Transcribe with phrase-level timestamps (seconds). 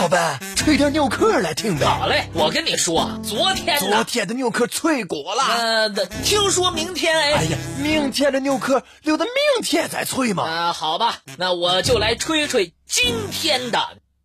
[0.00, 1.84] 老板，吹点牛壳来听呗。
[1.84, 5.44] 好嘞，我跟你说，昨天昨天的牛壳脆骨了。
[5.44, 5.90] 呃，
[6.24, 7.32] 听说明天哎。
[7.34, 10.44] 哎呀，明天的牛壳留到明天再吹嘛。
[10.44, 13.78] 啊，好吧，那我就来吹吹今天的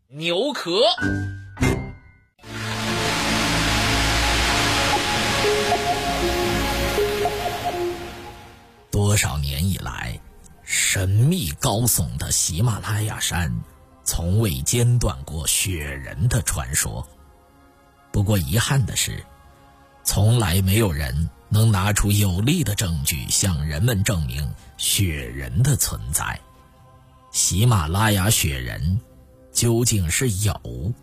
[0.08, 0.80] 牛壳。
[8.92, 10.22] 多少年以来，
[10.64, 13.52] 神秘高耸的喜马拉雅山。
[14.06, 17.06] 从未间断过雪人的传说。
[18.12, 19.26] 不过遗憾的是，
[20.04, 26.40] 从来没有人能拿出有力的证据向人们证明雪人的存在。
[27.32, 29.02] 喜马拉雅雪人
[29.52, 30.94] 究竟是有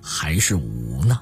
[0.00, 1.20] 还是无呢？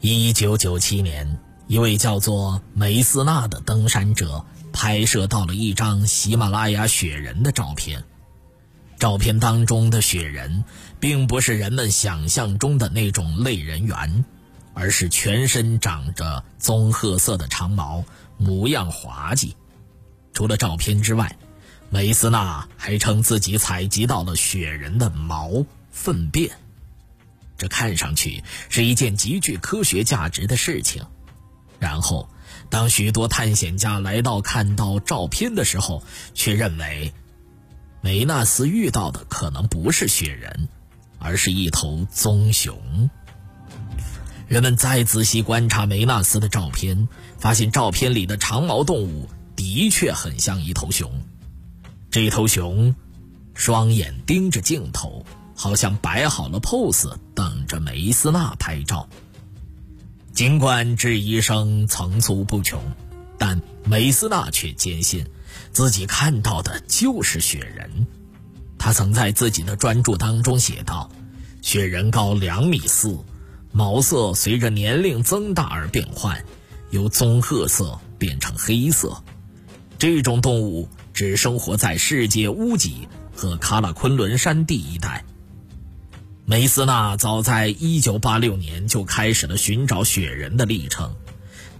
[0.00, 4.44] 一九九七年，一位叫做梅斯纳的登山者。
[4.76, 8.04] 拍摄到了一张喜马拉雅雪人的照片，
[8.98, 10.64] 照片当中的雪人
[11.00, 14.26] 并不是人们想象中的那种类人猿，
[14.74, 18.04] 而是全身长着棕褐色的长毛，
[18.36, 19.56] 模样滑稽。
[20.34, 21.38] 除了照片之外，
[21.88, 26.50] 梅斯纳还称自己采集到了雪人的毛粪便，
[27.56, 31.02] 这看上去是一件极具科学价值的事情。
[31.78, 32.28] 然后。
[32.68, 36.02] 当许多探险家来到看到照片的时候，
[36.34, 37.12] 却认为
[38.00, 40.68] 梅纳斯遇到的可能不是雪人，
[41.18, 43.10] 而是一头棕熊。
[44.48, 51.10] 人们再仔细观察梅纳斯的照片，发现照片里的长毛动物的确很像一头熊。
[52.10, 52.94] 这头熊
[53.54, 55.24] 双眼盯着镜头，
[55.56, 59.08] 好像摆好了 pose，等着梅斯纳拍照。
[60.36, 62.78] 尽管质疑声层出不穷，
[63.38, 65.24] 但梅斯纳却坚信
[65.72, 68.06] 自己看到的就是雪人。
[68.76, 71.10] 他曾在自己的专著当中写道
[71.62, 73.18] ：“雪人高两米四，
[73.72, 76.44] 毛色随着年龄增大而变换，
[76.90, 79.24] 由棕褐色变成黑色。
[79.96, 85.24] 这种动物只生活在世界屋脊和喀拉昆仑山地一带。”
[86.48, 91.16] 梅斯纳早在1986年就开始了寻找雪人的历程，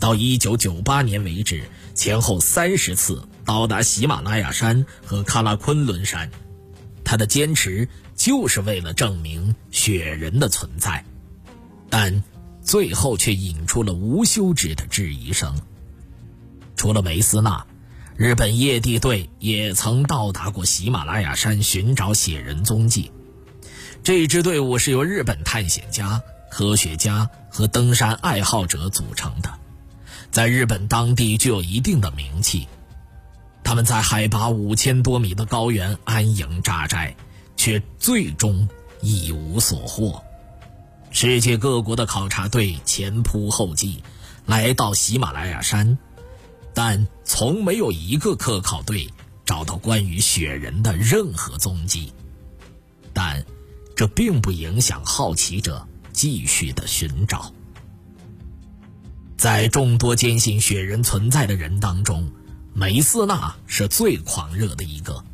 [0.00, 1.62] 到1998年为止，
[1.94, 6.28] 前后三十次到达喜马拉雅山和喀拉昆仑山。
[7.04, 11.04] 他的坚持就是为了证明雪人的存在，
[11.88, 12.24] 但
[12.60, 15.54] 最后却引出了无休止的质疑声。
[16.74, 17.64] 除了梅斯纳，
[18.16, 23.12] 日本夜地队也曾到达过喜马拉雅山寻找雪人踪迹。
[24.06, 29.52] 这支队伍是由日本探险家、科学家和登山爱好者组成的，
[30.30, 32.68] 在日本当地具有一定的名气。
[33.64, 37.16] 他们在海拔五千多米的高原安营扎寨，
[37.56, 38.68] 却最终
[39.00, 40.22] 一无所获。
[41.10, 44.04] 世界各国的考察队前仆后继，
[44.44, 45.98] 来到喜马拉雅山，
[46.72, 49.12] 但从没有一个科考队
[49.44, 52.05] 找到关于雪人的任何踪迹。
[53.96, 57.52] 这并不影响好奇者继续的寻找。
[59.38, 62.30] 在众多坚信雪人存在的人当中，
[62.74, 65.24] 梅斯纳是最狂热的一个。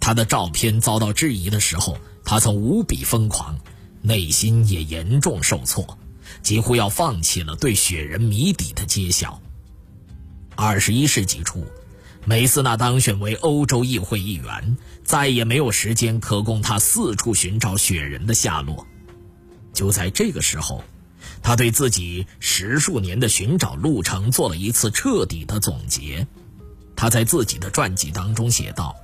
[0.00, 3.56] 他的照片遭到质疑的时候，他曾无比疯狂，
[4.02, 5.98] 内心也严重受挫，
[6.42, 9.40] 几乎要放弃了对雪人谜底的揭晓。
[10.56, 11.64] 二十一世纪初。
[12.28, 18.84] 梅斯纳当选为欧洲议会议员，再也没有时间可供他四处寻找雪人的下落。
[19.72, 20.82] 就在这个时候，
[21.40, 26.26] 他对自己十数年的寻找路程做了一次彻底的总结。
[26.96, 28.96] 他在自己的传记当中写道：“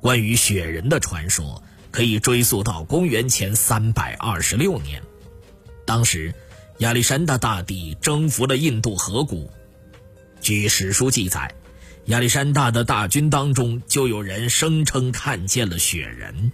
[0.00, 1.60] 关于雪人的传说
[1.90, 5.02] 可以追溯到公元前三百二十六年，
[5.84, 6.32] 当时
[6.78, 9.50] 亚历山大大帝征服了印度河谷。
[10.40, 11.52] 据史书记载。”
[12.06, 16.52] 亚历山大的大军当中，就有人声称看见了雪人。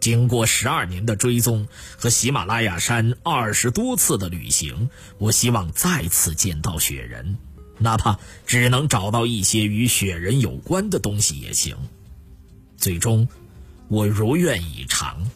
[0.00, 1.66] 经过十二年的追踪
[1.96, 7.38] 和喜马拉雅山二十多次的旅行，我希望再次见到雪人，
[7.78, 11.74] 哪怕只能找到一些与雪人有关的东西也行。
[12.76, 13.26] 最终，
[13.88, 15.30] 我如愿以偿，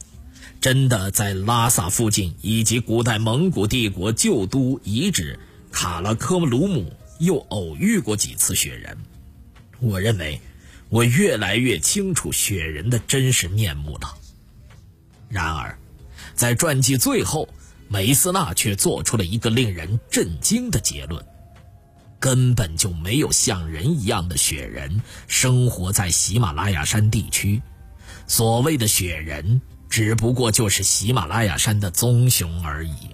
[0.61, 5.39] 真的在拉萨附近以及古代蒙古帝国旧都遗址
[5.71, 6.93] 卡拉科鲁姆。
[7.19, 8.97] 又偶遇过几次雪人，
[9.79, 10.41] 我认为
[10.89, 14.17] 我越来越清楚雪人的真实面目了。
[15.29, 15.77] 然而，
[16.33, 17.47] 在传记最后，
[17.87, 21.23] 梅斯纳却做出了一个令人震惊的结论：
[22.19, 27.61] 根本就没有像人一样的雪人生活在喜马拉雅山地区。
[28.27, 33.08] 所谓的雪人，只不过就是喜马拉雅山的棕熊而已。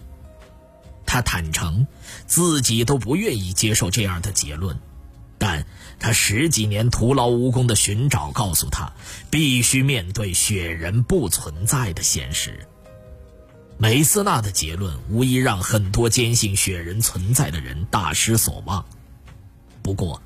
[1.06, 1.88] 他坦诚，
[2.28, 4.78] 自己都不愿意接受这样的结论，
[5.38, 5.66] 但
[6.00, 8.94] 他十几年徒劳无功的寻找告诉他，
[9.30, 12.68] 必须面对雪人不存在的现实。
[13.78, 18.86] 梅斯纳的结论无疑让很多坚信雪人存在的人大失所望。
[19.82, 20.22] 不过，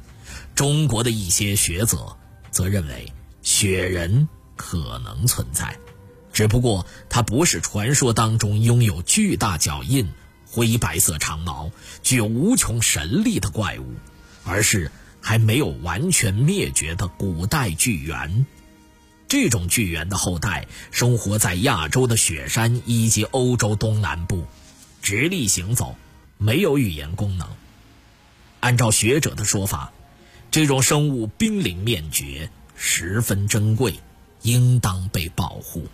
[0.54, 2.16] 中国的一些学者
[2.52, 3.12] 则认为
[3.42, 5.78] 雪人可能存在，
[6.32, 10.08] 只不过它不是传说当中拥有巨大脚印。
[10.52, 13.94] 灰白色长毛、具有无穷神力的怪物，
[14.44, 14.92] 而是
[15.22, 18.46] 还没有完全灭绝的古代巨猿。
[19.28, 24.48] 这种巨猿的后代生活在亚洲的雪山以及欧洲东南部，
[25.04, 25.96] 直立行走，
[26.40, 27.48] 没有语言功能。
[28.60, 29.94] 按照学者的说法，
[30.50, 34.00] 这种生物濒临灭绝，十分珍贵，
[34.42, 35.86] 应当被保护。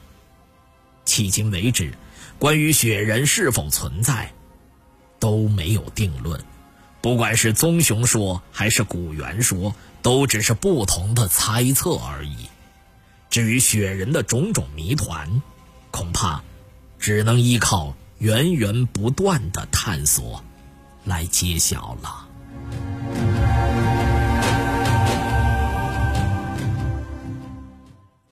[1.06, 1.94] 迄今为止，
[2.40, 4.34] 关于雪人是否存在，
[5.26, 6.40] 都没有定论，
[7.02, 9.74] 不管是棕熊说还是古猿说，
[10.04, 12.36] 都只是不同的猜测而已。
[13.32, 15.42] 至于雪人的种种谜团，
[15.90, 16.44] 恐怕
[17.00, 20.44] 只能依靠源源不断的探索
[21.06, 22.28] 来揭晓了。